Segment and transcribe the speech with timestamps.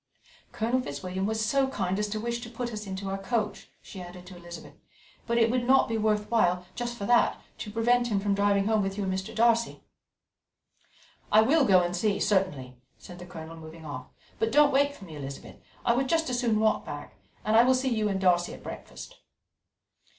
[0.51, 4.01] Colonel Fitzwilliam was so kind as to wish to put us into our coach," she
[4.01, 4.73] added to Elizabeth,
[5.27, 8.65] "but it would not be worth while, just for that, to prevent him from driving
[8.65, 9.35] home with you and Mr.
[9.35, 9.83] Darcy."
[11.31, 14.07] "I will go and see, certainly," said the Colonel, moving off;
[14.39, 15.57] "but don't wait for me, Elizabeth.
[15.85, 17.13] I would just as soon walk back,
[17.45, 19.17] and I will see you and Darcy at breakfast."